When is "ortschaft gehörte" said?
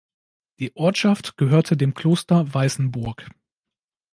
0.75-1.77